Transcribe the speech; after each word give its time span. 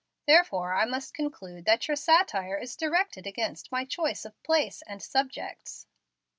Therefore 0.25 0.73
I 0.73 0.85
must 0.85 1.13
conclude 1.13 1.65
that 1.65 1.87
your 1.87 1.95
satire 1.95 2.57
is 2.57 2.75
directed 2.75 3.27
against 3.27 3.71
my 3.71 3.85
choice 3.85 4.25
of 4.25 4.41
place 4.41 4.81
and 4.87 4.99
subjects." 4.99 5.85